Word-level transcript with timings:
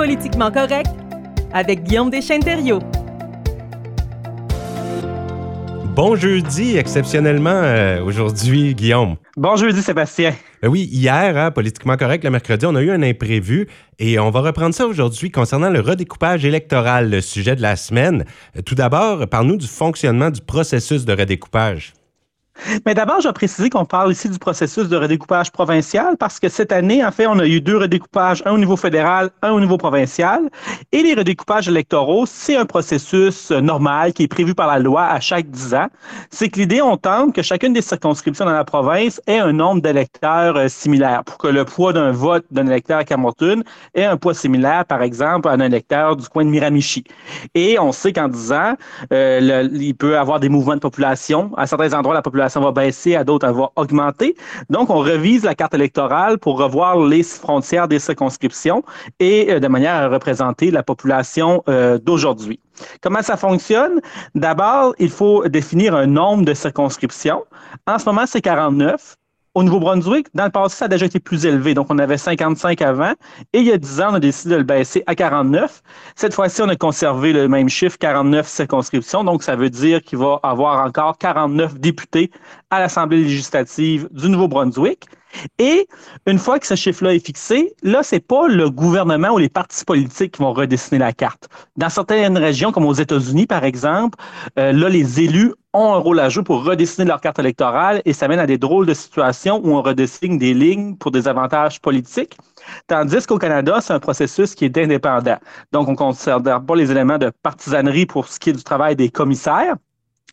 Politiquement 0.00 0.50
correct 0.50 0.88
avec 1.52 1.82
Guillaume 1.82 2.08
Deschênes-Thériault. 2.08 2.80
Bon 5.94 6.16
jeudi, 6.16 6.78
exceptionnellement 6.78 7.50
euh, 7.50 8.02
aujourd'hui, 8.02 8.74
Guillaume. 8.74 9.16
Bon 9.36 9.56
jeudi, 9.56 9.82
Sébastien. 9.82 10.32
Ben 10.62 10.68
oui, 10.68 10.88
hier, 10.90 11.36
hein, 11.36 11.50
politiquement 11.50 11.98
correct, 11.98 12.24
le 12.24 12.30
mercredi, 12.30 12.64
on 12.64 12.76
a 12.76 12.80
eu 12.80 12.90
un 12.90 13.02
imprévu 13.02 13.68
et 13.98 14.18
on 14.18 14.30
va 14.30 14.40
reprendre 14.40 14.74
ça 14.74 14.86
aujourd'hui 14.86 15.30
concernant 15.30 15.68
le 15.68 15.80
redécoupage 15.80 16.46
électoral, 16.46 17.10
le 17.10 17.20
sujet 17.20 17.54
de 17.54 17.60
la 17.60 17.76
semaine. 17.76 18.24
Tout 18.64 18.74
d'abord, 18.74 19.28
parle-nous 19.28 19.58
du 19.58 19.66
fonctionnement 19.66 20.30
du 20.30 20.40
processus 20.40 21.04
de 21.04 21.12
redécoupage. 21.12 21.92
Mais 22.86 22.94
d'abord, 22.94 23.20
je 23.20 23.28
vais 23.28 23.32
préciser 23.32 23.70
qu'on 23.70 23.84
parle 23.84 24.12
ici 24.12 24.28
du 24.28 24.38
processus 24.38 24.88
de 24.88 24.96
redécoupage 24.96 25.50
provincial 25.50 26.16
parce 26.18 26.38
que 26.38 26.48
cette 26.48 26.72
année, 26.72 27.04
en 27.04 27.10
fait, 27.10 27.26
on 27.26 27.38
a 27.38 27.46
eu 27.46 27.60
deux 27.60 27.76
redécoupages, 27.76 28.42
un 28.46 28.52
au 28.52 28.58
niveau 28.58 28.76
fédéral, 28.76 29.30
un 29.42 29.52
au 29.52 29.60
niveau 29.60 29.76
provincial. 29.76 30.48
Et 30.92 31.02
les 31.02 31.14
redécoupages 31.14 31.68
électoraux, 31.68 32.26
c'est 32.26 32.56
un 32.56 32.66
processus 32.66 33.50
normal 33.50 34.12
qui 34.12 34.24
est 34.24 34.28
prévu 34.28 34.54
par 34.54 34.66
la 34.66 34.78
loi 34.78 35.04
à 35.04 35.20
chaque 35.20 35.48
dix 35.50 35.74
ans. 35.74 35.88
C'est 36.30 36.48
que 36.48 36.58
l'idée, 36.58 36.82
on 36.82 36.96
tente 36.96 37.34
que 37.34 37.42
chacune 37.42 37.72
des 37.72 37.82
circonscriptions 37.82 38.44
dans 38.44 38.52
la 38.52 38.64
province 38.64 39.20
ait 39.26 39.38
un 39.38 39.52
nombre 39.52 39.82
d'électeurs 39.82 40.56
euh, 40.56 40.68
similaire 40.68 41.24
pour 41.24 41.38
que 41.38 41.48
le 41.48 41.64
poids 41.64 41.92
d'un 41.92 42.12
vote 42.12 42.44
d'un 42.50 42.66
électeur 42.66 42.98
à 42.98 43.04
Camerton 43.04 43.62
ait 43.94 44.04
un 44.04 44.16
poids 44.16 44.34
similaire, 44.34 44.84
par 44.84 45.02
exemple, 45.02 45.48
à 45.48 45.52
un 45.52 45.60
électeur 45.60 46.16
du 46.16 46.28
coin 46.28 46.44
de 46.44 46.50
Miramichi. 46.50 47.04
Et 47.54 47.78
on 47.78 47.92
sait 47.92 48.12
qu'en 48.12 48.28
dix 48.28 48.52
ans, 48.52 48.74
euh, 49.12 49.68
il 49.72 49.94
peut 49.94 50.18
avoir 50.18 50.40
des 50.40 50.48
mouvements 50.48 50.74
de 50.74 50.80
population. 50.80 51.52
À 51.56 51.66
certains 51.66 51.92
endroits, 51.94 52.14
la 52.14 52.22
population 52.22 52.49
va 52.58 52.72
baisser, 52.72 53.14
à 53.14 53.22
d'autres, 53.22 53.46
elle 53.46 53.54
va 53.54 53.70
augmenter. 53.76 54.34
Donc, 54.70 54.90
on 54.90 54.98
revise 54.98 55.44
la 55.44 55.54
carte 55.54 55.74
électorale 55.74 56.38
pour 56.38 56.58
revoir 56.58 56.98
les 56.98 57.22
frontières 57.22 57.86
des 57.86 57.98
circonscriptions 58.00 58.82
et 59.20 59.52
euh, 59.52 59.60
de 59.60 59.68
manière 59.68 59.94
à 59.94 60.08
représenter 60.08 60.72
la 60.72 60.82
population 60.82 61.62
euh, 61.68 61.98
d'aujourd'hui. 61.98 62.58
Comment 63.02 63.22
ça 63.22 63.36
fonctionne? 63.36 64.00
D'abord, 64.34 64.94
il 64.98 65.10
faut 65.10 65.46
définir 65.48 65.94
un 65.94 66.06
nombre 66.06 66.44
de 66.44 66.54
circonscriptions. 66.54 67.44
En 67.86 67.98
ce 67.98 68.06
moment, 68.06 68.24
c'est 68.26 68.40
49. 68.40 69.16
Au 69.56 69.64
Nouveau-Brunswick, 69.64 70.28
dans 70.32 70.44
le 70.44 70.50
passé, 70.50 70.76
ça 70.76 70.84
a 70.84 70.88
déjà 70.88 71.06
été 71.06 71.18
plus 71.18 71.44
élevé. 71.44 71.74
Donc, 71.74 71.88
on 71.90 71.98
avait 71.98 72.18
55 72.18 72.82
avant. 72.82 73.14
Et 73.52 73.58
il 73.58 73.64
y 73.64 73.72
a 73.72 73.78
10 73.78 74.00
ans, 74.00 74.08
on 74.10 74.14
a 74.14 74.20
décidé 74.20 74.54
de 74.54 74.58
le 74.58 74.64
baisser 74.64 75.02
à 75.08 75.16
49. 75.16 75.82
Cette 76.14 76.34
fois-ci, 76.34 76.62
on 76.62 76.68
a 76.68 76.76
conservé 76.76 77.32
le 77.32 77.48
même 77.48 77.68
chiffre, 77.68 77.98
49 77.98 78.46
circonscriptions. 78.46 79.24
Donc, 79.24 79.42
ça 79.42 79.56
veut 79.56 79.68
dire 79.68 80.02
qu'il 80.02 80.18
va 80.18 80.38
avoir 80.44 80.86
encore 80.86 81.18
49 81.18 81.80
députés 81.80 82.30
à 82.70 82.78
l'Assemblée 82.78 83.24
législative 83.24 84.08
du 84.12 84.28
Nouveau-Brunswick. 84.28 85.06
Et 85.58 85.86
une 86.26 86.38
fois 86.38 86.58
que 86.58 86.66
ce 86.66 86.74
chiffre-là 86.74 87.14
est 87.14 87.24
fixé, 87.24 87.74
là, 87.82 88.02
c'est 88.02 88.20
pas 88.20 88.48
le 88.48 88.70
gouvernement 88.70 89.30
ou 89.30 89.38
les 89.38 89.48
partis 89.48 89.84
politiques 89.84 90.32
qui 90.32 90.42
vont 90.42 90.52
redessiner 90.52 90.98
la 90.98 91.12
carte. 91.12 91.48
Dans 91.76 91.88
certaines 91.88 92.36
régions, 92.38 92.72
comme 92.72 92.86
aux 92.86 92.94
États-Unis, 92.94 93.46
par 93.46 93.64
exemple, 93.64 94.18
euh, 94.58 94.72
là, 94.72 94.88
les 94.88 95.20
élus 95.20 95.52
ont 95.72 95.94
un 95.94 95.98
rôle 95.98 96.18
à 96.18 96.28
jouer 96.28 96.42
pour 96.42 96.64
redessiner 96.64 97.06
leur 97.06 97.20
carte 97.20 97.38
électorale 97.38 98.02
et 98.04 98.12
ça 98.12 98.26
mène 98.26 98.40
à 98.40 98.46
des 98.46 98.58
drôles 98.58 98.86
de 98.86 98.94
situations 98.94 99.60
où 99.62 99.70
on 99.70 99.82
redessine 99.82 100.36
des 100.36 100.52
lignes 100.52 100.96
pour 100.96 101.12
des 101.12 101.28
avantages 101.28 101.80
politiques. 101.80 102.36
Tandis 102.88 103.26
qu'au 103.26 103.38
Canada, 103.38 103.78
c'est 103.80 103.92
un 103.92 104.00
processus 104.00 104.54
qui 104.54 104.64
est 104.64 104.76
indépendant. 104.78 105.38
Donc, 105.72 105.88
on 105.88 105.92
ne 105.92 105.96
considère 105.96 106.62
pas 106.64 106.76
les 106.76 106.90
éléments 106.90 107.18
de 107.18 107.30
partisanerie 107.42 108.06
pour 108.06 108.26
ce 108.26 108.40
qui 108.40 108.50
est 108.50 108.54
du 108.54 108.64
travail 108.64 108.96
des 108.96 109.10
commissaires. 109.10 109.76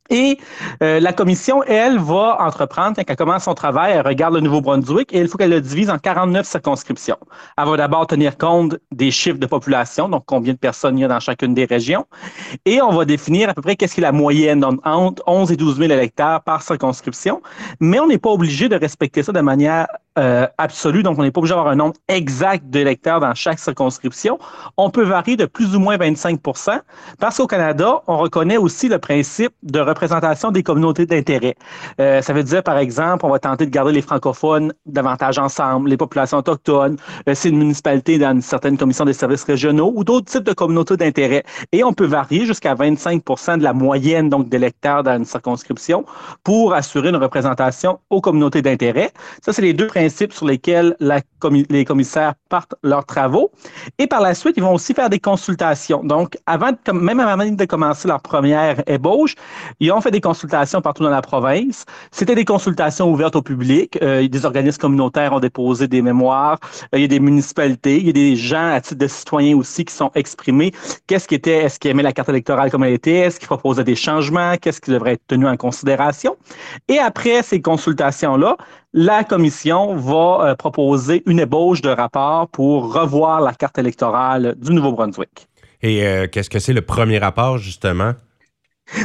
Et 0.10 0.38
euh, 0.84 1.00
la 1.00 1.14
commission, 1.14 1.64
elle, 1.64 2.00
va 2.00 2.38
entreprendre, 2.40 2.96
quand 2.96 3.04
elle 3.08 3.16
commence 3.16 3.44
son 3.44 3.54
travail, 3.54 3.94
elle 3.94 4.06
regarde 4.06 4.36
le 4.36 4.42
Nouveau-Brunswick 4.42 5.14
et 5.14 5.20
il 5.20 5.28
faut 5.28 5.38
qu'elle 5.38 5.50
le 5.50 5.62
divise 5.62 5.90
en 5.90 5.98
49 5.98 6.46
circonscriptions. 6.46 7.18
Elle 7.58 7.66
va 7.66 7.78
d'abord 7.78 8.08
tenir 8.08 8.38
compte 8.38 8.78
des 8.92 9.12
chiffres 9.12 9.40
de 9.40 9.46
population, 9.46 10.10
donc 10.10 10.24
combien 10.26 10.54
de 10.54 10.58
personnes 10.58 10.98
il 10.98 11.02
y 11.02 11.06
a 11.06 11.08
dans 11.08 11.20
chacune 11.20 11.54
des 11.54 11.66
régions. 11.66 12.06
Et 12.66 12.82
on 12.82 12.92
va 12.92 13.06
définir 13.06 13.50
à 13.50 13.54
peu 13.54 13.62
près 13.62 13.76
qu'est-ce 13.76 13.96
qui 13.96 14.02
est 14.02 14.04
la 14.04 14.12
moyenne, 14.12 14.64
entre 14.84 15.24
11 15.28 15.52
et 15.52 15.58
12 15.58 15.78
000 15.78 15.92
électeurs 15.92 16.42
par 16.44 16.62
circonscription. 16.62 17.42
Mais 17.80 18.00
on 18.00 18.08
n'est 18.08 18.18
pas 18.18 18.30
obligé 18.30 18.70
de 18.70 18.76
respecter 18.76 19.24
ça 19.24 19.32
de 19.32 19.42
manière 19.42 19.88
euh, 20.18 20.48
donc 21.04 21.20
on 21.20 21.24
n'est 21.24 21.32
pas 21.32 21.40
obligé 21.40 21.54
d'avoir 21.54 21.72
un 21.72 21.76
nombre 21.76 21.96
exact 22.08 22.66
d'électeurs 22.70 23.20
dans 23.20 23.34
chaque 23.36 23.60
circonscription. 23.60 24.40
On 24.78 24.90
peut 24.90 25.04
varier 25.04 25.36
de 25.36 25.46
plus 25.46 25.76
ou 25.76 25.80
moins 25.80 25.98
25% 25.98 26.80
parce 27.20 27.38
qu'au 27.38 27.48
Canada, 27.48 28.02
on 28.08 28.18
reconnaît 28.18 28.58
aussi 28.58 28.90
le 28.90 28.98
principe 29.00 29.54
de 29.64 29.80
représentation 29.80 30.52
des 30.52 30.64
communautés 30.64 31.06
d'intérêt. 31.06 31.56
Euh, 32.02 32.22
ça 32.22 32.34
veut 32.34 32.44
dire, 32.44 32.64
par 32.64 32.78
exemple, 32.78 33.26
on 33.26 33.30
va 33.30 33.40
tenter 33.40 33.66
de 33.66 33.72
garder 33.72 33.92
les 33.92 34.02
francophones 34.02 34.74
davantage 34.86 35.38
ensemble, 35.38 35.90
les 35.90 35.98
populations 35.98 36.38
autochtones, 36.38 36.98
c'est 37.34 37.50
une 37.50 37.60
municipalité 37.60 38.18
dans 38.18 38.32
une 38.32 38.42
certaine 38.42 38.78
commission 38.78 39.06
des 39.06 39.14
services 39.14 39.44
régionaux 39.44 39.94
ou 39.96 40.04
d'autres 40.04 40.32
types 40.32 40.44
de 40.44 40.54
communautés 40.54 40.98
d'intérêt. 40.98 41.44
Et 41.72 41.84
on 41.84 41.94
peut 41.94 42.06
varier 42.06 42.46
jusqu'à 42.46 42.74
25% 42.74 43.60
de 43.60 43.64
la 43.64 43.74
moyenne 43.74 44.30
donc 44.30 44.50
d'électeurs 44.50 45.04
dans 45.04 45.18
une 45.18 45.26
circonscription 45.26 46.06
pour 46.44 46.74
assurer 46.74 47.10
une 47.10 47.18
représentation 47.18 48.00
aux 48.10 48.22
communautés 48.22 48.62
d'intérêt. 48.62 49.12
Ça, 49.44 49.54
c'est 49.54 49.62
les 49.62 49.74
deux 49.74 49.88
principes 49.88 50.07
sur 50.10 50.46
lesquels 50.46 50.96
les 51.70 51.86
commissaires 51.86 52.34
partent 52.50 52.76
leurs 52.84 53.06
travaux. 53.06 53.52
Et 54.00 54.08
par 54.08 54.22
la 54.22 54.34
suite, 54.34 54.56
ils 54.58 54.64
vont 54.64 54.74
aussi 54.74 54.94
faire 54.94 55.10
des 55.10 55.20
consultations. 55.20 56.04
Donc, 56.04 56.38
avant 56.46 56.72
de, 56.72 56.92
même 56.92 57.20
avant 57.20 57.46
de 57.46 57.66
commencer 57.66 58.08
leur 58.08 58.22
première 58.22 58.82
ébauche, 58.88 59.36
ils 59.80 59.92
ont 59.92 60.02
fait 60.02 60.12
des 60.12 60.22
consultations 60.22 60.82
partout 60.82 61.04
dans 61.04 61.10
la 61.10 61.22
province. 61.22 61.86
C'était 62.12 62.36
des 62.36 62.46
consultations 62.46 63.12
ouvertes 63.12 63.36
au 63.36 63.42
public. 63.42 63.98
Euh, 64.02 64.28
des 64.28 64.46
organismes 64.46 64.80
communautaires 64.80 65.34
ont 65.34 65.40
déposé 65.40 65.88
des 65.88 66.02
mémoires. 66.02 66.58
Euh, 66.94 66.98
il 66.98 67.02
y 67.02 67.06
a 67.06 67.08
des 67.08 67.20
municipalités. 67.20 67.98
Il 67.98 68.08
y 68.08 68.10
a 68.10 68.14
des 68.14 68.36
gens 68.36 68.72
à 68.72 68.82
titre 68.82 69.00
de 69.00 69.08
citoyens 69.08 69.58
aussi 69.58 69.86
qui 69.86 69.94
sont 69.94 70.12
exprimés. 70.16 70.72
Qu'est-ce 71.08 71.28
qui 71.28 71.36
était, 71.36 71.64
est-ce 71.64 71.80
qu'ils 71.80 71.92
aimaient 71.92 72.04
la 72.04 72.14
carte 72.14 72.30
électorale 72.30 72.72
comme 72.72 72.84
elle 72.84 72.94
était? 72.94 73.20
Est-ce 73.20 73.40
qu'ils 73.40 73.48
proposaient 73.48 73.84
des 73.84 73.96
changements? 73.96 74.56
Qu'est-ce 74.60 74.82
qui 74.82 74.92
devrait 74.92 75.14
être 75.14 75.28
tenu 75.28 75.48
en 75.48 75.58
considération? 75.58 76.36
Et 76.88 77.00
après 77.00 77.44
ces 77.44 77.62
consultations-là, 77.62 78.58
la 78.94 79.24
commission 79.24 79.96
va 79.96 80.40
euh, 80.42 80.56
proposer 80.56 81.24
une 81.26 81.40
ébauche 81.40 81.82
de 81.82 81.90
rapport 81.90 82.48
pour 82.50 82.94
revoir 82.94 83.42
la 83.42 83.54
carte 83.54 83.78
électorale 83.78 84.56
du 84.58 84.72
Nouveau-Brunswick. 84.72 85.48
Et 85.82 86.06
euh, 86.06 86.28
qu'est-ce 86.28 86.50
que 86.50 86.60
c'est 86.60 86.74
le 86.74 86.82
premier 86.82 87.20
rapport, 87.20 87.58
justement? 87.58 88.14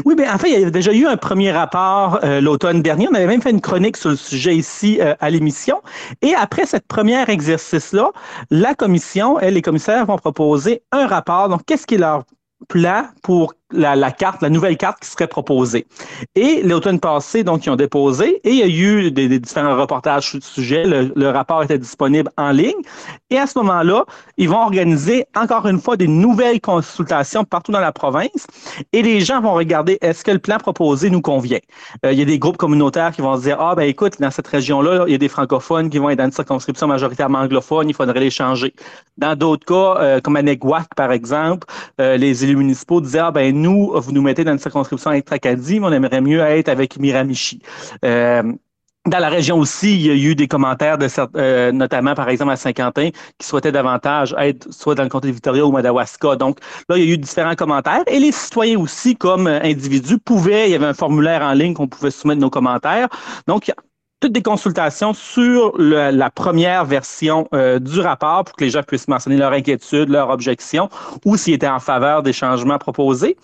Oui, 0.05 0.15
bien, 0.15 0.33
en 0.33 0.39
fait, 0.39 0.51
il 0.51 0.61
y 0.61 0.65
a 0.65 0.71
déjà 0.71 0.93
eu 0.93 1.07
un 1.07 1.17
premier 1.17 1.51
rapport 1.51 2.21
euh, 2.23 2.41
l'automne 2.41 2.83
dernier. 2.83 3.09
On 3.11 3.15
avait 3.15 3.27
même 3.27 3.43
fait 3.43 3.51
une 3.51 3.61
chronique 3.61 3.97
sur 3.97 4.11
le 4.11 4.17
sujet 4.17 4.57
ici 4.57 5.01
à 5.01 5.29
l'émission. 5.29 5.83
Et 6.23 6.35
après 6.35 6.67
cette 6.67 6.87
première 6.87 7.29
exercice-là, 7.29 8.11
la 8.51 8.75
commission 8.75 9.41
et 9.41 9.51
les 9.51 9.61
commissaires 9.61 10.07
vont 10.07 10.17
proposer 10.17 10.85
un 10.93 11.09
rapport. 11.09 11.49
Donc, 11.49 11.63
qu'est-ce 11.67 11.87
qui 11.87 11.97
est 11.97 11.99
leur 11.99 12.23
plan 12.69 13.07
pour 13.23 13.55
la, 13.73 14.11
carte, 14.11 14.43
la 14.43 14.51
nouvelle 14.51 14.77
carte 14.77 15.01
qui 15.01 15.09
serait 15.09 15.27
proposée. 15.27 15.87
Et 16.35 16.63
l'automne 16.63 17.01
passé, 17.01 17.45
donc, 17.45 17.67
ils 17.67 17.71
ont 17.71 17.77
déposé 17.77 18.41
et 18.45 18.51
il 18.51 18.57
y 18.57 18.63
a 18.63 18.67
eu 18.67 19.11
des, 19.11 19.39
différents 19.39 19.77
reportages 19.77 20.31
sur 20.31 20.39
le 20.39 20.43
sujet. 20.43 20.85
Le, 20.85 21.31
rapport 21.33 21.63
était 21.63 21.79
disponible 21.79 22.31
en 22.37 22.51
ligne. 22.51 22.73
Et 23.31 23.39
à 23.39 23.47
ce 23.47 23.59
moment-là, 23.59 24.05
ils 24.37 24.49
vont 24.49 24.61
organiser 24.61 25.25
encore 25.35 25.67
une 25.67 25.81
fois 25.81 25.97
des 25.97 26.09
nouvelles 26.09 26.61
consultations 26.61 27.45
partout 27.45 27.73
dans 27.73 27.81
la 27.81 27.93
province 27.93 28.47
et 28.93 29.03
les 29.03 29.21
gens 29.21 29.41
vont 29.41 29.55
regarder 29.55 29.99
est-ce 30.03 30.25
que 30.25 30.31
le 30.31 30.39
plan 30.39 30.59
proposé 30.59 31.09
nous 31.11 31.23
convient? 31.23 31.59
Euh, 32.05 32.13
il 32.13 32.19
y 32.19 32.23
a 32.23 32.25
des 32.25 32.39
groupes 32.39 32.59
communautaires 32.59 33.13
qui 33.13 33.23
vont 33.23 33.37
se 33.37 33.43
dire, 33.43 33.59
ah, 33.61 33.75
ben 33.75 33.85
écoute, 33.85 34.21
dans 34.21 34.31
cette 34.31 34.47
région-là, 34.47 35.05
il 35.07 35.13
y 35.13 35.15
a 35.15 35.19
des 35.19 35.29
francophones 35.29 35.89
qui 35.89 35.99
vont 35.99 36.11
être 36.11 36.19
dans 36.19 36.27
une 36.27 36.33
circonscription 36.33 36.87
majoritairement 36.87 37.39
anglophone, 37.39 37.89
il 37.89 37.95
faudrait 37.95 38.21
les 38.21 38.31
changer. 38.31 38.75
Dans 39.17 39.37
d'autres 39.37 39.65
cas, 39.65 40.01
euh, 40.01 40.21
comme 40.21 40.37
à 40.37 40.43
Neguac, 40.43 40.89
par 40.95 41.13
exemple, 41.13 41.67
euh, 42.01 42.17
les 42.17 42.45
élus 42.45 42.57
municipaux 42.57 43.01
disaient, 43.01 43.21
ah, 43.21 43.31
ben 43.31 43.62
nous, 43.63 43.93
vous 43.95 44.13
nous 44.13 44.23
mettez 44.23 44.45
dans 44.45 44.53
une 44.53 44.59
circonscription 44.59 45.11
avec 45.11 45.25
Tracadie, 45.25 45.81
mais 45.81 45.87
on 45.87 45.93
aimerait 45.93 46.21
mieux 46.21 46.41
être 46.41 46.69
avec 46.69 46.99
Miramichi. 46.99 47.61
Euh, 48.05 48.43
dans 49.05 49.19
la 49.19 49.29
région 49.29 49.59
aussi, 49.59 49.95
il 49.95 50.07
y 50.07 50.11
a 50.11 50.15
eu 50.15 50.35
des 50.37 50.47
commentaires 50.47 50.97
de 50.97 51.09
euh, 51.37 51.73
notamment 51.73 52.15
par 52.15 52.29
exemple 52.29 52.53
à 52.53 52.57
Saint-Quentin 52.57 53.11
qui 53.37 53.47
souhaitaient 53.47 53.73
davantage 53.73 54.33
être 54.39 54.73
soit 54.73 54.95
dans 54.95 55.03
le 55.03 55.09
comté 55.09 55.27
de 55.27 55.33
Victoria 55.33 55.67
ou 55.67 55.73
Madawaska. 55.73 56.37
Donc 56.37 56.59
là, 56.89 56.97
il 56.97 57.05
y 57.05 57.11
a 57.11 57.15
eu 57.15 57.19
différents 57.19 57.57
commentaires 57.57 58.05
et 58.07 58.21
les 58.21 58.31
citoyens 58.31 58.79
aussi 58.79 59.17
comme 59.17 59.49
individus 59.49 60.19
pouvaient, 60.19 60.69
il 60.69 60.73
y 60.73 60.75
avait 60.77 60.87
un 60.87 60.95
formulaire 60.95 61.43
en 61.43 61.53
ligne 61.53 61.75
qu'on 61.75 61.89
pouvait 61.89 62.13
soumettre 62.13 62.41
nos 62.41 62.51
commentaires. 62.51 63.09
Donc 63.49 63.73
toutes 64.23 64.33
des 64.33 64.43
consultations 64.43 65.15
sur 65.15 65.75
la 65.77 66.31
première 66.31 66.85
version 66.85 67.49
euh, 67.55 67.81
du 67.81 67.99
rapport 67.99 68.45
pour 68.45 68.55
que 68.55 68.63
les 68.63 68.71
gens 68.71 68.85
puissent 68.85 69.09
mentionner 69.09 69.37
leur 69.37 69.51
inquiétude, 69.51 70.09
leur 70.09 70.31
objection 70.31 70.89
ou 71.25 71.37
s'ils 71.37 71.55
étaient 71.55 71.67
en 71.67 71.81
faveur 71.81 72.23
des 72.23 72.33
changements 72.33 72.79
proposés. 72.79 73.37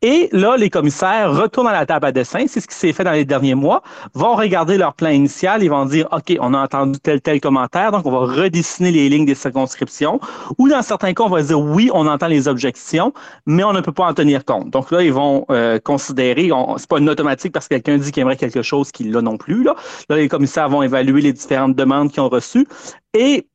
Et 0.00 0.30
là, 0.32 0.56
les 0.56 0.70
commissaires 0.70 1.30
retournent 1.36 1.68
à 1.68 1.72
la 1.72 1.84
table 1.84 2.06
à 2.06 2.12
dessin, 2.12 2.46
c'est 2.48 2.60
ce 2.60 2.66
qui 2.66 2.74
s'est 2.74 2.94
fait 2.94 3.04
dans 3.04 3.12
les 3.12 3.26
derniers 3.26 3.54
mois, 3.54 3.82
vont 4.14 4.34
regarder 4.34 4.78
leur 4.78 4.94
plan 4.94 5.10
initial, 5.10 5.62
ils 5.62 5.68
vont 5.68 5.84
dire, 5.84 6.08
OK, 6.12 6.34
on 6.40 6.54
a 6.54 6.60
entendu 6.60 6.98
tel, 6.98 7.20
tel 7.20 7.38
commentaire, 7.38 7.92
donc 7.92 8.06
on 8.06 8.10
va 8.10 8.20
redessiner 8.20 8.90
les 8.90 9.10
lignes 9.10 9.26
des 9.26 9.34
circonscriptions. 9.34 10.18
Ou 10.56 10.66
dans 10.70 10.80
certains 10.80 11.12
cas, 11.12 11.24
on 11.24 11.28
va 11.28 11.42
dire, 11.42 11.60
oui, 11.60 11.90
on 11.92 12.06
entend 12.06 12.28
les 12.28 12.48
objections, 12.48 13.12
mais 13.44 13.64
on 13.64 13.74
ne 13.74 13.82
peut 13.82 13.92
pas 13.92 14.06
en 14.06 14.14
tenir 14.14 14.46
compte. 14.46 14.70
Donc 14.70 14.90
là, 14.92 15.02
ils 15.02 15.12
vont 15.12 15.44
euh, 15.50 15.78
considérer, 15.78 16.50
c'est 16.78 16.88
pas 16.88 16.98
une 16.98 17.10
automatique 17.10 17.52
parce 17.52 17.68
que 17.68 17.74
quelqu'un 17.74 17.98
dit 17.98 18.12
qu'il 18.12 18.22
aimerait 18.22 18.36
quelque 18.36 18.62
chose 18.62 18.90
qu'il 18.90 19.12
l'a 19.12 19.20
non 19.20 19.36
plus. 19.36 19.62
Là 19.62 19.74
les 20.22 20.28
commissaires 20.28 20.68
vont 20.68 20.82
évaluer 20.82 21.20
les 21.20 21.32
différentes 21.32 21.76
demandes 21.76 22.10
qu'ils 22.10 22.22
ont 22.22 22.28
reçues. 22.28 22.66
Et 23.14 23.46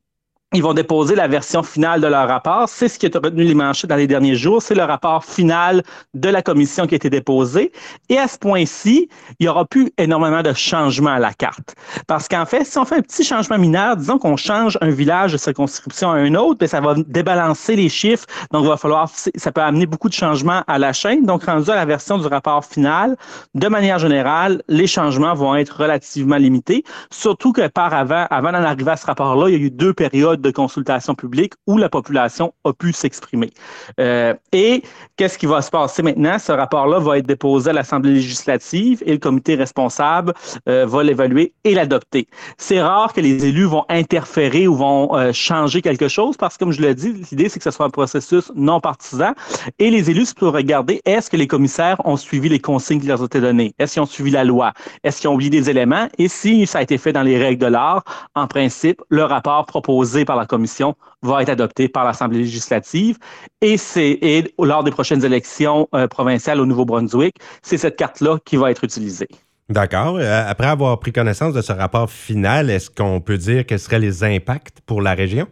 ils 0.53 0.63
vont 0.63 0.73
déposer 0.73 1.13
la 1.13 1.27
version 1.27 1.61
finale 1.61 1.99
de 1.99 2.07
leur 2.07 2.25
rapport. 2.25 2.69
C'est 2.69 2.87
ce 2.87 2.97
qui 2.97 3.05
a 3.05 3.09
retenu 3.13 3.43
les 3.43 3.53
manchettes 3.53 3.89
dans 3.89 3.97
les 3.97 4.07
derniers 4.07 4.35
jours. 4.35 4.61
C'est 4.61 4.75
le 4.75 4.83
rapport 4.83 5.25
final 5.25 5.83
de 6.13 6.29
la 6.29 6.41
commission 6.41 6.87
qui 6.87 6.95
a 6.95 6.97
été 6.97 7.09
déposé. 7.09 7.73
Et 8.07 8.17
à 8.17 8.29
ce 8.29 8.37
point-ci, 8.37 9.09
il 9.39 9.43
n'y 9.43 9.49
aura 9.49 9.65
plus 9.65 9.91
énormément 9.97 10.41
de 10.41 10.53
changements 10.53 11.11
à 11.11 11.19
la 11.19 11.33
carte. 11.33 11.75
Parce 12.07 12.29
qu'en 12.29 12.45
fait, 12.45 12.63
si 12.63 12.77
on 12.77 12.85
fait 12.85 12.95
un 12.95 13.01
petit 13.01 13.25
changement 13.25 13.57
mineur, 13.57 13.97
disons 13.97 14.17
qu'on 14.19 14.37
change 14.37 14.77
un 14.79 14.89
village 14.89 15.33
de 15.33 15.37
circonscription 15.37 16.11
à 16.11 16.15
un 16.15 16.33
autre, 16.35 16.59
bien, 16.59 16.67
ça 16.69 16.79
va 16.79 16.95
débalancer 16.95 17.75
les 17.75 17.89
chiffres. 17.89 18.25
Donc, 18.53 18.63
il 18.63 18.69
va 18.69 18.77
falloir, 18.77 19.09
ça 19.09 19.51
peut 19.51 19.61
amener 19.61 19.85
beaucoup 19.85 20.07
de 20.07 20.13
changements 20.13 20.63
à 20.65 20.79
la 20.79 20.93
chaîne. 20.93 21.25
Donc, 21.25 21.43
rendu 21.43 21.69
à 21.71 21.75
la 21.75 21.85
version 21.85 22.19
du 22.19 22.27
rapport 22.27 22.63
final, 22.63 23.17
de 23.53 23.67
manière 23.67 23.99
générale, 23.99 24.63
les 24.69 24.87
changements 24.87 25.33
vont 25.33 25.57
être 25.57 25.81
relativement 25.81 26.37
limités. 26.37 26.85
Surtout 27.11 27.51
que 27.51 27.67
par 27.67 27.93
avant, 27.93 28.27
avant 28.29 28.53
d'en 28.53 28.63
arriver 28.63 28.91
à 28.91 28.95
ce 28.95 29.05
rapport-là, 29.05 29.49
il 29.49 29.59
y 29.59 29.61
a 29.61 29.65
eu 29.65 29.71
deux 29.71 29.93
périodes 29.93 30.36
de 30.41 30.51
consultation 30.51 31.15
publique 31.15 31.53
où 31.67 31.77
la 31.77 31.89
population 31.89 32.53
a 32.63 32.73
pu 32.73 32.93
s'exprimer. 32.93 33.51
Euh, 33.99 34.33
et 34.51 34.83
qu'est-ce 35.15 35.37
qui 35.37 35.45
va 35.45 35.61
se 35.61 35.69
passer 35.69 36.03
maintenant? 36.03 36.37
Ce 36.39 36.51
rapport-là 36.51 36.99
va 36.99 37.17
être 37.17 37.27
déposé 37.27 37.69
à 37.69 37.73
l'Assemblée 37.73 38.13
législative 38.13 39.03
et 39.05 39.11
le 39.11 39.17
comité 39.17 39.55
responsable 39.55 40.33
euh, 40.67 40.85
va 40.85 41.03
l'évaluer 41.03 41.53
et 41.63 41.73
l'adopter. 41.73 42.27
C'est 42.57 42.81
rare 42.81 43.13
que 43.13 43.21
les 43.21 43.45
élus 43.45 43.65
vont 43.65 43.85
interférer 43.89 44.67
ou 44.67 44.75
vont 44.75 45.15
euh, 45.15 45.31
changer 45.33 45.81
quelque 45.81 46.07
chose 46.07 46.37
parce 46.37 46.55
que, 46.55 46.63
comme 46.63 46.71
je 46.71 46.81
l'ai 46.81 46.95
dit, 46.95 47.13
l'idée, 47.31 47.49
c'est 47.49 47.59
que 47.59 47.63
ce 47.63 47.71
soit 47.71 47.85
un 47.85 47.89
processus 47.89 48.51
non 48.55 48.79
partisan 48.79 49.33
et 49.79 49.89
les 49.89 50.09
élus 50.09 50.33
peuvent 50.33 50.53
regarder 50.53 51.01
est-ce 51.05 51.29
que 51.29 51.37
les 51.37 51.47
commissaires 51.47 52.01
ont 52.05 52.17
suivi 52.17 52.49
les 52.49 52.59
consignes 52.59 52.99
qui 52.99 53.07
leur 53.07 53.21
ont 53.21 53.25
été 53.25 53.41
données? 53.41 53.73
Est-ce 53.79 53.93
qu'ils 53.93 54.01
ont 54.01 54.05
suivi 54.05 54.31
la 54.31 54.43
loi? 54.43 54.73
Est-ce 55.03 55.21
qu'ils 55.21 55.29
ont 55.29 55.33
oublié 55.33 55.49
des 55.49 55.69
éléments? 55.69 56.07
Et 56.17 56.27
si 56.27 56.67
ça 56.67 56.79
a 56.79 56.81
été 56.81 56.97
fait 56.97 57.13
dans 57.13 57.23
les 57.23 57.37
règles 57.37 57.61
de 57.61 57.67
l'art, 57.67 58.03
en 58.35 58.47
principe, 58.47 59.01
le 59.09 59.23
rapport 59.23 59.65
proposé 59.65 60.25
par 60.27 60.35
la 60.35 60.45
commission 60.45 60.95
va 61.23 61.41
être 61.41 61.49
adopté 61.49 61.89
par 61.89 62.05
l'Assemblée 62.05 62.39
législative 62.39 63.17
et 63.61 63.77
c'est 63.77 64.19
lors 64.59 64.83
des 64.83 64.91
prochaines 64.91 65.25
élections 65.25 65.87
euh, 65.95 66.07
provinciales 66.07 66.59
au 66.59 66.67
Nouveau-Brunswick, 66.67 67.35
c'est 67.63 67.77
cette 67.77 67.95
carte-là 67.95 68.37
qui 68.45 68.57
va 68.57 68.69
être 68.69 68.83
utilisée. 68.83 69.27
D'accord. 69.69 70.17
Euh, 70.17 70.43
après 70.47 70.67
avoir 70.67 70.99
pris 70.99 71.11
connaissance 71.11 71.53
de 71.53 71.61
ce 71.61 71.73
rapport 71.73 72.09
final, 72.09 72.69
est-ce 72.69 72.89
qu'on 72.89 73.19
peut 73.19 73.37
dire 73.37 73.65
quels 73.65 73.79
seraient 73.79 73.99
les 73.99 74.23
impacts 74.23 74.81
pour 74.85 75.01
la 75.01 75.13
région? 75.13 75.47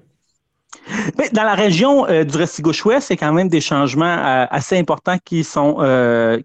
Dans 1.34 1.44
la 1.44 1.56
région 1.56 2.08
euh, 2.08 2.24
du 2.24 2.38
Restigouche-Ouest, 2.38 3.08
c'est 3.08 3.18
quand 3.18 3.34
même 3.34 3.48
des 3.48 3.62
changements 3.62 4.46
assez 4.52 4.78
importants 4.78 5.18
qui 5.24 5.44
sont, 5.44 5.78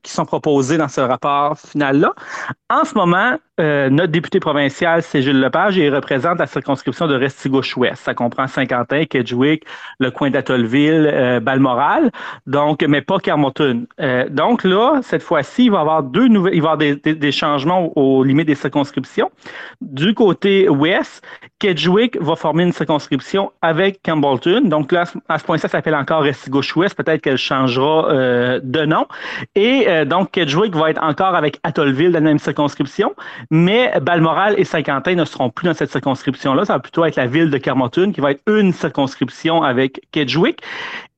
qui 0.02 0.12
sont 0.12 0.24
proposés 0.24 0.78
dans 0.78 0.88
ce 0.88 1.00
rapport 1.00 1.58
final-là. 1.58 2.14
En 2.70 2.84
ce 2.84 2.94
moment, 2.94 3.36
euh, 3.60 3.90
notre 3.90 4.10
député 4.10 4.40
provincial, 4.40 5.02
c'est 5.02 5.20
Gilles 5.20 5.38
Lepage, 5.38 5.76
et 5.78 5.86
il 5.86 5.94
représente 5.94 6.38
la 6.38 6.46
circonscription 6.46 7.06
de 7.06 7.14
Restigouche-Ouest. 7.14 7.96
Ça 7.96 8.14
comprend 8.14 8.46
Saint-Quentin, 8.46 9.04
Kedgewick, 9.04 9.64
le 9.98 10.10
coin 10.10 10.30
d'Atollville, 10.30 11.08
euh, 11.12 11.40
Balmoral, 11.40 12.10
donc, 12.46 12.82
mais 12.82 13.02
pas 13.02 13.18
Carmonton. 13.18 13.86
Euh, 14.00 14.28
donc 14.30 14.64
là, 14.64 15.00
cette 15.02 15.22
fois-ci, 15.22 15.66
il 15.66 15.70
va 15.70 15.78
y 15.78 15.80
avoir 15.80 16.02
deux 16.02 16.28
nouvelles, 16.28 16.54
il 16.54 16.62
va 16.62 16.72
avoir 16.72 16.90
des, 17.04 17.32
changements 17.32 17.92
aux, 17.96 18.24
limites 18.24 18.46
des 18.46 18.54
circonscriptions. 18.54 19.30
Du 19.82 20.14
côté 20.14 20.68
ouest, 20.68 21.22
Kedgewick 21.58 22.20
va 22.20 22.36
former 22.36 22.64
une 22.64 22.72
circonscription 22.72 23.52
avec 23.60 24.00
Campbellton. 24.02 24.62
Donc 24.64 24.90
là, 24.90 25.04
à 25.28 25.38
ce 25.38 25.44
point-ci, 25.44 25.62
ça 25.62 25.68
s'appelle 25.68 25.94
encore 25.94 26.22
Restigouche-Ouest. 26.22 26.94
Peut-être 26.96 27.20
qu'elle 27.20 27.36
changera 27.36 28.08
de 28.62 28.84
nom. 28.84 29.06
Et 29.54 29.86
donc, 30.06 30.32
Kedgewick 30.32 30.74
va 30.74 30.90
être 30.90 31.02
encore 31.02 31.34
avec 31.34 31.58
Atollville 31.62 32.12
dans 32.12 32.18
la 32.18 32.30
même 32.30 32.38
circonscription. 32.38 33.14
Mais 33.50 33.92
Balmoral 34.00 34.54
et 34.58 34.64
Saint-Quentin 34.64 35.16
ne 35.16 35.24
seront 35.24 35.50
plus 35.50 35.66
dans 35.66 35.74
cette 35.74 35.90
circonscription-là. 35.90 36.64
Ça 36.64 36.74
va 36.74 36.78
plutôt 36.78 37.04
être 37.04 37.16
la 37.16 37.26
ville 37.26 37.50
de 37.50 37.58
Carmontoon 37.58 38.12
qui 38.12 38.20
va 38.20 38.30
être 38.30 38.42
une 38.46 38.72
circonscription 38.72 39.62
avec 39.62 40.00
Kedgewick. 40.12 40.62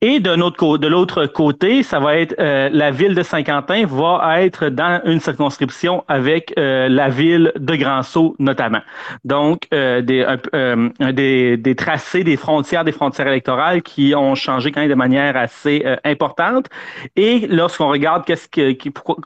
Et 0.04 0.18
de 0.18 0.88
l'autre 0.88 1.26
côté, 1.26 1.84
ça 1.84 2.00
va 2.00 2.16
être 2.16 2.34
euh, 2.40 2.68
la 2.72 2.90
ville 2.90 3.14
de 3.14 3.22
Saint-Quentin 3.22 3.86
va 3.86 4.42
être 4.42 4.68
dans 4.68 5.00
une 5.04 5.20
circonscription 5.20 6.02
avec 6.08 6.52
euh, 6.58 6.88
la 6.88 7.08
ville 7.08 7.52
de 7.56 7.76
Grand-Sault 7.76 8.34
notamment. 8.40 8.80
Donc, 9.24 9.68
euh, 9.72 10.00
des, 10.00 11.56
des, 11.56 11.74
tracés, 11.76 12.24
des 12.24 12.36
frontières, 12.36 12.82
des 12.82 12.90
frontières 12.90 13.28
électorales 13.28 13.82
qui 13.82 14.12
ont 14.16 14.34
changé 14.34 14.72
quand 14.72 14.80
même 14.80 14.90
de 14.90 14.96
manière 14.96 15.36
assez 15.36 15.84
importante. 16.02 16.66
Et 17.14 17.46
lorsqu'on 17.48 17.88
regarde 17.88 18.24
qu'est-ce 18.24 18.48
que, 18.48 18.76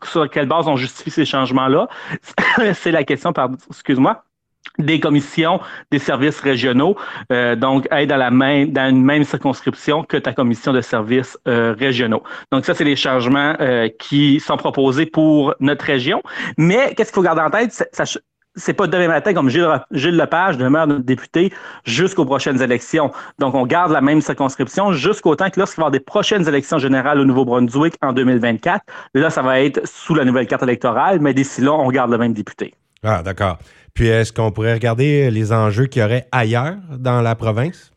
sur 0.05 0.29
quelle 0.29 0.47
base 0.47 0.69
on 0.69 0.77
justifie 0.77 1.11
ces 1.11 1.25
changements-là, 1.25 1.89
c'est 2.75 2.93
la 2.97 3.05
question, 3.05 3.33
pardon, 3.33 3.57
excuse-moi, 3.71 4.25
des 4.79 5.01
commissions 5.01 5.61
des 5.91 5.99
services 5.99 6.41
régionaux, 6.41 6.97
euh, 7.33 7.57
donc 7.57 7.87
être 7.91 8.09
dans 8.09 8.17
la 8.17 8.31
même 8.31 8.73
dans 8.73 8.89
une 8.89 9.03
même 9.03 9.25
circonscription 9.25 10.03
que 10.03 10.17
ta 10.17 10.33
commission 10.33 10.73
de 10.73 10.81
services 10.81 11.39
euh, 11.49 11.75
régionaux. 11.79 12.23
Donc 12.53 12.65
ça, 12.65 12.75
c'est 12.75 12.85
les 12.85 12.97
changements 12.97 13.55
euh, 13.61 13.89
qui 13.99 14.41
sont 14.41 14.57
proposés 14.57 15.07
pour 15.07 15.55
notre 15.61 15.85
région. 15.85 16.23
Mais 16.59 16.95
qu'est-ce 16.95 17.11
qu'il 17.11 17.17
faut 17.17 17.23
garder 17.23 17.43
en 17.43 17.51
tête? 17.51 17.73
Ça, 17.93 18.05
c'est 18.59 18.73
pas 18.73 18.87
demain 18.87 19.09
matin 19.09 19.35
comme 19.35 19.51
Gilles, 19.51 19.69
Gilles 19.91 20.17
Lepage 20.17 20.57
demeure 20.57 20.87
notre 20.87 21.05
député 21.05 21.53
jusqu'aux 21.85 22.25
prochaines 22.25 22.63
élections. 22.63 23.13
Donc, 23.39 23.55
on 23.55 23.67
garde 23.67 23.93
la 23.93 24.01
même 24.01 24.23
circonscription 24.23 24.93
jusqu'au 24.93 25.37
temps 25.37 25.51
que 25.51 25.61
lorsqu'il 25.61 25.83
va 25.83 25.83
y 25.83 25.87
avoir 25.87 25.91
des 25.91 26.01
prochaines 26.01 26.49
élections 26.49 26.79
générales 26.79 27.21
au 27.21 27.27
Nouveau-Brunswick 27.27 27.95
en 28.03 28.15
2024, 28.15 28.83
là, 29.15 29.29
ça 29.29 29.43
va 29.43 29.61
être 29.61 29.87
sous 29.87 30.15
la 30.15 30.25
nouvelle 30.25 30.47
carte 30.47 30.63
électorale, 30.63 31.21
mais 31.21 31.35
d'ici 31.35 31.61
là, 31.61 31.73
on 31.73 31.91
garde 31.91 32.11
le 32.11 32.19
même 32.19 32.33
député. 32.33 32.75
Ah, 33.09 33.23
d'accord. 33.23 33.59
Puis 33.95 34.09
est-ce 34.09 34.33
qu'on 34.33 34.51
pourrait 34.51 34.75
regarder 34.75 35.31
les 35.31 35.53
enjeux 35.53 35.87
qu'il 35.87 36.03
y 36.03 36.05
aurait 36.05 36.27
ailleurs 36.33 36.77
dans 36.99 37.23
la 37.23 37.37
province? 37.37 37.93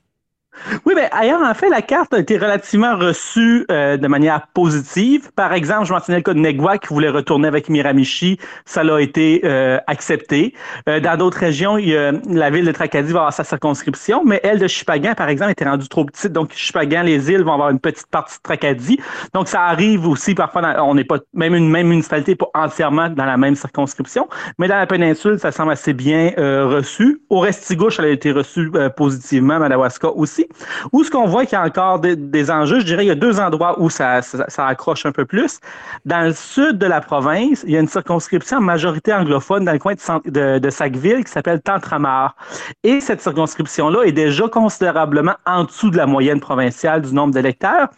Oui, 0.86 0.94
mais 0.96 1.10
ailleurs, 1.12 1.42
en 1.42 1.54
fait, 1.54 1.70
la 1.70 1.82
carte 1.82 2.14
a 2.14 2.20
été 2.20 2.38
relativement 2.38 2.96
reçue 2.98 3.66
euh, 3.72 3.98
de 3.98 4.08
manière 4.08 4.48
positive. 4.48 5.32
Par 5.36 5.54
exemple, 5.54 5.86
je 5.86 5.94
mentionnais 5.94 6.20
le 6.20 6.24
cas 6.24 6.34
de 6.34 6.40
Negwa 6.40 6.78
qui 6.78 6.88
voulait 6.88 7.10
retourner 7.10 7.48
avec 7.48 7.70
Miramichi. 7.70 8.40
Ça 8.66 8.84
l'a 8.84 9.02
été 9.02 9.42
euh, 9.44 9.78
accepté. 9.88 10.54
Euh, 10.88 11.00
dans 11.00 11.18
d'autres 11.18 11.40
régions, 11.40 11.78
il 11.78 11.90
y 11.90 11.98
a, 11.98 12.12
la 12.30 12.50
ville 12.50 12.66
de 12.66 12.72
Tracadie 12.72 13.12
va 13.14 13.20
avoir 13.20 13.34
sa 13.34 13.44
circonscription, 13.44 14.24
mais 14.26 14.40
elle 14.44 14.60
de 14.60 14.68
Chipagan, 14.68 15.14
par 15.16 15.30
exemple, 15.30 15.52
était 15.52 15.66
rendue 15.66 15.88
trop 15.88 16.06
petite. 16.06 16.32
Donc, 16.32 16.52
Chipagan, 16.54 17.04
les 17.04 17.32
îles 17.32 17.44
vont 17.44 17.54
avoir 17.54 17.70
une 17.70 17.80
petite 17.80 18.08
partie 18.08 18.38
de 18.38 18.44
Tracadie. 18.44 19.00
Donc, 19.34 19.48
ça 19.48 19.64
arrive 19.64 20.08
aussi 20.08 20.36
parfois, 20.36 20.84
on 20.84 20.96
n'est 20.96 21.04
pas 21.04 21.20
même 21.34 21.56
une 21.56 21.70
même 21.70 21.88
municipalité 21.88 22.36
pas 22.36 22.50
entièrement 22.54 23.10
dans 23.10 23.26
la 23.26 23.38
même 23.38 23.56
circonscription, 23.56 24.28
mais 24.58 24.68
dans 24.68 24.78
la 24.78 24.88
péninsule, 24.88 25.40
ça 25.40 25.52
semble 25.52 25.72
assez 25.72 25.94
bien 25.94 26.32
reçu. 26.38 27.22
Au 27.30 27.40
Restigouche, 27.40 28.00
elle 28.00 28.06
a 28.06 28.10
été 28.10 28.32
reçue 28.32 28.72
positivement, 28.96 29.60
Madawaska 29.60 30.10
aussi. 30.10 30.49
Où 30.92 31.04
ce 31.04 31.12
qu'on 31.12 31.25
voit 31.25 31.46
qu'il 31.46 31.58
y 31.58 31.62
a 31.62 31.63
encore 31.63 32.00
des, 32.00 32.51
enjeux, 32.51 32.79
je 32.79 32.86
dirais 32.86 33.03
qu'il 33.03 33.10
y 33.10 33.12
a 33.12 33.15
deux 33.15 33.39
endroits 33.39 33.79
où 33.79 33.89
ça, 33.89 34.22
accroche 34.58 35.06
un 35.06 35.12
peu 35.12 35.25
plus. 35.25 35.60
Dans 36.06 36.22
le 36.22 36.34
sud 36.34 36.77
de 36.77 36.86
la 36.86 37.01
province, 37.01 37.63
il 37.65 37.72
y 37.72 37.77
a 37.77 37.79
une 37.79 37.88
circonscription 37.88 38.58
en 38.58 38.62
majorité 38.62 39.13
anglophone 39.13 39.65
dans 39.65 39.74
le 39.74 39.79
coin 39.79 39.94
de, 40.25 40.60
de, 40.60 40.70
Sackville 40.70 41.24
qui 41.24 41.32
s'appelle 41.32 41.62
Tantramar. 41.62 42.36
Et 42.84 43.01
cette 43.01 43.22
circonscription-là 43.22 44.03
est 44.03 44.12
déjà 44.12 44.48
considérablement 44.48 45.36
en 45.46 45.63
dessous 45.63 45.89
de 45.89 45.98
la 45.98 46.06
moyenne 46.06 46.39
provinciale 46.39 47.01
du 47.01 47.13
nombre 47.13 47.34
d'électeurs. 47.34 47.89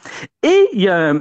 Et 0.43 0.69
il 0.73 0.81
y 0.81 0.89
a 0.89 1.13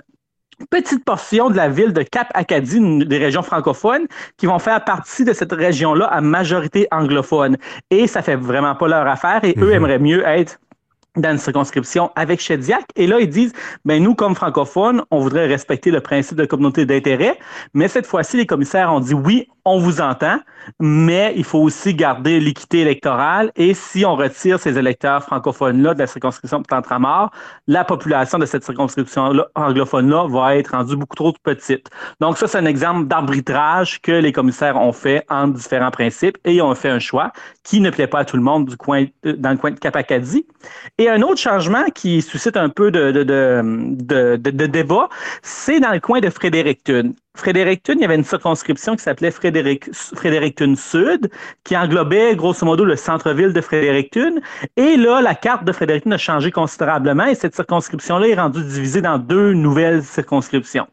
une 0.61 0.67
petite 0.69 1.05
portion 1.05 1.51
de 1.51 1.57
la 1.57 1.69
ville 1.69 1.93
de 1.93 2.03
Cap-Acadie, 2.03 2.77
une 2.77 3.05
des 3.05 3.19
régions 3.19 3.43
francophones, 3.43 4.07
qui 4.37 4.47
vont 4.47 4.59
faire 4.59 4.85
partie 4.85 5.25
de 5.25 5.33
cette 5.33 5.53
région-là 5.53 6.07
à 6.07 6.21
majorité 6.21 6.87
anglophone. 6.91 7.57
Et 7.91 8.07
ça 8.07 8.23
fait 8.23 8.37
vraiment 8.37 8.75
pas 8.75 8.89
leur 8.89 9.07
affaire 9.07 9.45
et 9.45 9.55
eux 9.59 9.67
mhm. 9.67 9.73
aimeraient 9.73 9.99
mieux 9.99 10.27
être 10.27 10.59
dans 11.17 11.33
une 11.33 11.39
circonscription 11.39 12.11
avec 12.17 12.41
Chediac. 12.41 12.85
Et 12.97 13.07
là, 13.07 13.21
ils 13.21 13.29
disent, 13.29 13.53
ben 13.85 14.03
nous, 14.03 14.15
comme 14.15 14.35
francophones, 14.35 15.03
on 15.11 15.21
voudrait 15.21 15.47
respecter 15.47 15.91
le 15.91 16.01
principe 16.01 16.37
de 16.37 16.45
communauté 16.45 16.87
d'intérêt, 16.87 17.39
mais 17.75 17.89
cette 17.89 18.07
fois-ci, 18.07 18.37
les 18.37 18.47
commissaires 18.47 18.93
ont 18.93 19.01
dit 19.01 19.15
oui, 19.15 19.49
on 19.65 19.79
vous 19.79 20.01
entend, 20.01 20.39
mais 20.79 21.35
il 21.37 21.45
faut 21.45 21.59
aussi 21.59 21.95
garder 21.95 22.41
l'équité 22.41 22.81
électorale. 22.81 23.53
Et 23.57 23.75
si 23.75 24.05
on 24.05 24.17
retire 24.17 24.59
ces 24.59 24.79
électeurs 24.79 25.23
francophones-là 25.23 25.95
de 25.95 25.99
la 25.99 26.07
circonscription 26.07 26.63
Tantramar, 26.63 27.31
la 27.67 27.85
population 27.85 28.39
de 28.39 28.47
cette 28.47 28.65
circonscription 28.65 29.33
anglophone-là 29.55 30.29
va 30.29 30.57
être 30.57 30.73
rendue 30.73 30.97
beaucoup 30.97 31.17
trop 31.17 31.33
petite. 31.43 31.89
Donc 32.21 32.39
ça, 32.39 32.47
c'est 32.47 32.59
un 32.59 32.65
exemple 32.65 33.07
d'arbitrage 33.07 34.01
que 34.01 34.13
les 34.13 34.33
commissaires 34.33 34.77
ont 34.77 34.93
fait 34.93 35.25
en 35.29 35.49
différents 35.49 35.91
principes 35.91 36.39
et 36.45 36.61
ont 36.63 36.75
fait 36.75 36.91
un 36.91 36.99
choix 36.99 37.33
qui 37.63 37.81
ne 37.81 37.91
plaît 37.91 38.07
pas 38.07 38.21
à 38.21 38.25
tout 38.25 38.37
le 38.37 38.43
monde 38.43 38.67
du 38.67 38.77
coin, 38.77 39.05
dans 39.25 39.51
le 39.51 39.57
coin 39.57 39.71
de 39.73 39.79
Capacadie. 39.79 40.47
Et 41.01 41.09
un 41.09 41.23
autre 41.23 41.41
changement 41.41 41.85
qui 41.95 42.21
suscite 42.21 42.59
un 42.59 42.69
peu 42.69 42.91
de, 42.91 43.17
débat, 44.67 45.09
c'est 45.41 45.81
dans 45.81 45.93
le 45.93 45.99
coin 45.99 46.21
de 46.21 46.29
Fredericton. 46.29 47.15
Fredericton, 47.35 47.95
il 47.97 48.03
y 48.03 48.05
avait 48.05 48.17
une 48.17 48.25
circonscription 48.25 48.97
qui 48.97 49.05
s'appelait 49.05 49.31
Frédéric, 49.31 49.91
Fredericton 49.95 50.75
Sud, 50.77 51.31
qui 51.65 51.75
englobait 51.75 52.37
grosso 52.37 52.67
modo 52.67 52.85
le 52.85 52.97
centre-ville 52.97 53.55
de 53.55 53.63
Fredericton. 53.63 54.43
Et 54.77 54.99
là, 54.99 55.23
la 55.23 55.35
carte 55.35 55.65
de 55.65 55.73
Fredericton 55.73 56.11
a 56.11 56.19
changé 56.19 56.51
considérablement 56.51 57.25
et 57.25 57.35
cette 57.35 57.55
circonscription-là 57.55 58.29
est 58.29 58.35
rendue 58.35 58.63
divisée 58.63 59.01
dans 59.01 59.17
deux 59.17 59.55
nouvelles 59.55 60.03
circonscriptions 60.03 60.87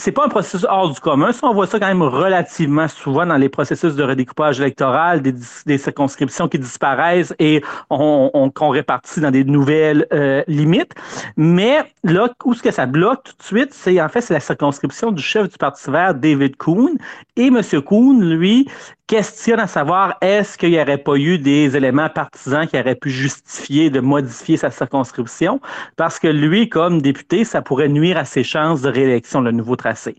c'est 0.00 0.12
pas 0.12 0.24
un 0.24 0.28
processus 0.28 0.66
hors 0.68 0.90
du 0.90 0.98
commun. 0.98 1.30
On 1.42 1.52
voit 1.52 1.66
ça 1.66 1.78
quand 1.78 1.86
même 1.86 2.02
relativement 2.02 2.88
souvent 2.88 3.26
dans 3.26 3.36
les 3.36 3.48
processus 3.48 3.94
de 3.94 4.02
redécoupage 4.02 4.60
électoral, 4.60 5.20
des, 5.22 5.78
circonscriptions 5.78 6.48
qui 6.48 6.58
disparaissent 6.58 7.34
et 7.38 7.62
on, 7.90 8.50
qu'on 8.54 8.70
répartit 8.70 9.20
dans 9.20 9.30
des 9.30 9.44
nouvelles 9.44 10.06
euh, 10.12 10.42
limites. 10.46 10.94
Mais 11.36 11.80
là, 12.02 12.28
où 12.44 12.54
ce 12.54 12.62
que 12.62 12.70
ça 12.70 12.86
bloque 12.86 13.24
tout 13.24 13.34
de 13.38 13.42
suite, 13.42 13.74
c'est 13.74 14.00
en 14.00 14.08
fait 14.08 14.22
c'est 14.22 14.34
la 14.34 14.40
circonscription 14.40 15.12
du 15.12 15.22
chef 15.22 15.48
du 15.48 15.58
Parti 15.58 15.90
vert, 15.90 16.14
David 16.14 16.56
Kuhn. 16.56 16.96
Et 17.36 17.46
M. 17.46 17.60
Kuhn, 17.82 18.22
lui, 18.22 18.66
questionne 19.10 19.58
à 19.58 19.66
savoir 19.66 20.16
est-ce 20.20 20.56
qu'il 20.56 20.70
n'y 20.70 20.80
aurait 20.80 20.96
pas 20.96 21.16
eu 21.16 21.36
des 21.36 21.76
éléments 21.76 22.08
partisans 22.08 22.64
qui 22.68 22.78
auraient 22.78 22.94
pu 22.94 23.10
justifier 23.10 23.90
de 23.90 23.98
modifier 23.98 24.56
sa 24.56 24.70
circonscription, 24.70 25.60
parce 25.96 26.20
que 26.20 26.28
lui, 26.28 26.68
comme 26.68 27.02
député, 27.02 27.42
ça 27.42 27.60
pourrait 27.60 27.88
nuire 27.88 28.16
à 28.16 28.24
ses 28.24 28.44
chances 28.44 28.82
de 28.82 28.88
réélection, 28.88 29.40
le 29.40 29.50
nouveau 29.50 29.74
tracé. 29.90 30.16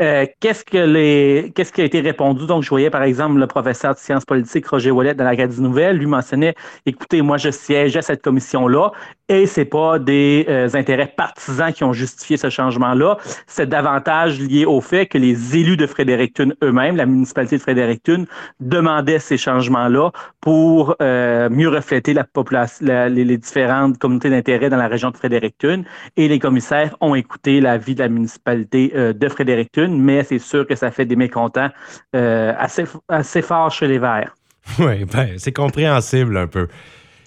Euh, 0.00 0.26
qu'est-ce 0.40 0.64
qui 0.64 1.80
a 1.80 1.84
été 1.84 2.00
répondu? 2.00 2.46
Donc, 2.46 2.62
je 2.62 2.68
voyais 2.68 2.90
par 2.90 3.02
exemple 3.02 3.38
le 3.38 3.46
professeur 3.46 3.94
de 3.94 3.98
sciences 3.98 4.24
politiques 4.24 4.66
Roger 4.66 4.90
Wallet 4.90 5.14
dans 5.14 5.24
la 5.24 5.36
Gazette 5.36 5.60
Nouvelle, 5.60 5.96
lui 5.96 6.06
mentionnait 6.06 6.54
écoutez, 6.86 7.22
moi 7.22 7.36
je 7.36 7.50
siège 7.50 7.96
à 7.96 8.02
cette 8.02 8.22
commission-là 8.22 8.92
et 9.28 9.46
c'est 9.46 9.64
pas 9.64 9.98
des 9.98 10.44
euh, 10.48 10.68
intérêts 10.74 11.12
partisans 11.16 11.72
qui 11.72 11.84
ont 11.84 11.92
justifié 11.92 12.36
ce 12.36 12.50
changement-là, 12.50 13.16
c'est 13.46 13.68
davantage 13.68 14.40
lié 14.40 14.64
au 14.66 14.80
fait 14.80 15.06
que 15.06 15.16
les 15.16 15.56
élus 15.56 15.76
de 15.76 15.86
Fredericton 15.86 16.52
eux-mêmes, 16.62 16.96
la 16.96 17.06
municipalité 17.06 17.56
de 17.56 17.62
Fredericton, 17.62 18.26
demandaient 18.60 19.18
ces 19.18 19.36
changements-là 19.36 20.10
pour 20.40 20.96
euh, 21.00 21.48
mieux 21.48 21.68
refléter 21.68 22.14
les, 22.14 23.36
différentes 23.38 23.98
communautés 23.98 24.30
d'intérêt 24.30 24.68
dans 24.68 24.76
la 24.76 24.88
région 24.88 25.10
de 25.10 25.16
Fredericton. 25.16 25.84
Et 26.16 26.28
les 26.28 26.38
commissaires 26.38 26.94
ont 27.00 27.14
écouté 27.14 27.60
l'avis 27.60 27.94
de 27.94 28.00
la 28.00 28.08
municipalité 28.08 28.92
de 28.94 29.28
Fredericton, 29.28 29.81
mais 29.90 30.24
c'est 30.24 30.38
sûr 30.38 30.66
que 30.66 30.74
ça 30.74 30.90
fait 30.90 31.04
des 31.04 31.16
mécontents 31.16 31.70
assez, 32.12 32.84
assez 33.08 33.42
forts 33.42 33.70
chez 33.70 33.88
les 33.88 33.98
Verts. 33.98 34.34
Oui, 34.78 35.04
ben, 35.04 35.34
c'est 35.38 35.52
compréhensible 35.52 36.36
un 36.36 36.46
peu. 36.46 36.68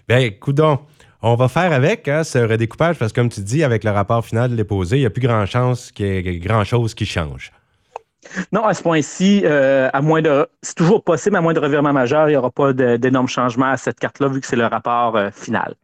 Ben, 0.07 0.31
coudon. 0.39 0.79
On 1.21 1.35
va 1.35 1.47
faire 1.47 1.74
avec 1.74 2.07
hein, 2.07 2.24
ce 2.24 2.38
redécoupage 2.38 3.00
parce 3.00 3.12
que, 3.12 3.19
comme 3.19 3.29
tu 3.29 3.41
dis, 3.41 3.63
avec 3.63 3.83
le 3.83 3.89
rapport 3.89 4.24
final 4.24 4.55
déposé, 4.55 4.97
il 4.97 5.00
n'y 5.00 5.05
a 5.05 5.09
plus 5.09 5.21
grand 5.21 5.45
chance 5.45 5.91
qu'il 5.91 6.05
y 6.05 6.29
ait 6.29 6.38
grand-chose 6.38 6.93
qui 6.93 7.05
change. 7.05 7.51
Non, 8.51 8.63
à 8.63 8.74
ce 8.74 8.83
point-ci, 8.83 9.41
euh, 9.43 9.89
à 9.93 10.01
moins 10.01 10.21
de, 10.21 10.47
c'est 10.62 10.75
toujours 10.75 11.03
possible, 11.03 11.35
à 11.35 11.41
moins 11.41 11.53
de 11.53 11.59
revirement 11.59 11.93
majeur, 11.93 12.27
il 12.27 12.33
n'y 12.33 12.38
aura 12.38 12.51
pas 12.51 12.74
d'énormes 12.74 13.27
changements 13.27 13.71
à 13.71 13.77
cette 13.77 14.00
carte-là, 14.00 14.27
vu 14.27 14.41
que 14.41 14.47
c'est 14.47 14.55
le 14.55 14.65
rapport 14.65 15.15
euh, 15.15 15.29
final. 15.31 15.75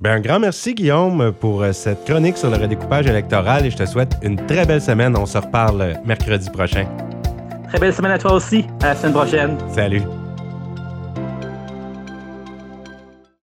Bien, 0.00 0.12
un 0.12 0.20
grand 0.20 0.38
merci, 0.38 0.74
Guillaume, 0.74 1.32
pour 1.32 1.62
euh, 1.62 1.72
cette 1.72 2.04
chronique 2.04 2.38
sur 2.38 2.50
le 2.50 2.56
redécoupage 2.56 3.08
électoral 3.08 3.66
et 3.66 3.70
je 3.70 3.76
te 3.76 3.84
souhaite 3.84 4.16
une 4.22 4.36
très 4.46 4.64
belle 4.64 4.80
semaine. 4.80 5.16
On 5.16 5.26
se 5.26 5.38
reparle 5.38 5.94
mercredi 6.04 6.48
prochain. 6.50 6.86
Très 7.66 7.80
belle 7.80 7.92
semaine 7.92 8.12
à 8.12 8.18
toi 8.18 8.34
aussi. 8.34 8.64
À 8.80 8.90
la 8.90 8.94
semaine 8.94 9.12
prochaine. 9.12 9.58
Salut. 9.74 10.02